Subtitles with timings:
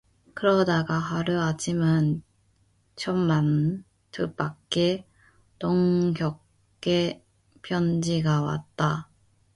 [0.33, 2.23] 그러다가 하루 아침은
[2.95, 5.05] 천만뜻밖에
[5.59, 7.21] 동혁의
[7.61, 9.07] 편지가 왔다.